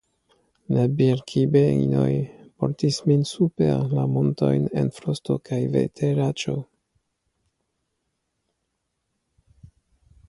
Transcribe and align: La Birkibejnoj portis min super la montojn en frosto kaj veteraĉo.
La 0.75 0.83
Birkibejnoj 1.01 2.13
portis 2.63 2.97
min 3.11 3.21
super 3.33 3.83
la 3.99 4.07
montojn 4.15 4.65
en 4.83 4.89
frosto 4.97 5.37
kaj 5.51 5.61
veteraĉo. 5.79 6.57